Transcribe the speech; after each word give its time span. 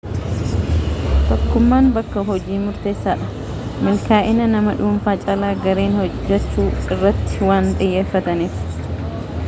tokkumman 1.31 1.89
bakka 1.97 2.23
hojii 2.29 2.57
murteessaa 2.61 3.13
dha 3.19 3.85
milkaa'ina 3.89 4.47
nama 4.53 4.75
dhuunfa 4.79 5.15
caalaa 5.27 5.53
gareen 5.67 5.97
hojjaachu 5.99 6.65
irratti 6.97 7.47
waan 7.51 7.69
xiyyeeffataniif 7.83 8.59